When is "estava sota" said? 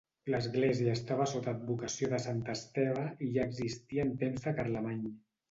0.99-1.53